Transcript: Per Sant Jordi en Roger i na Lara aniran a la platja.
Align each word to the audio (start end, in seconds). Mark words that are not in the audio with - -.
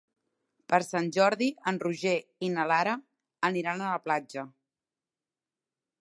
Per 0.71 0.77
Sant 0.85 1.09
Jordi 1.17 1.49
en 1.71 1.77
Roger 1.83 2.15
i 2.47 2.51
na 2.55 2.65
Lara 2.71 2.95
aniran 3.51 3.85
a 3.85 3.93
la 3.95 4.03
platja. 4.09 4.49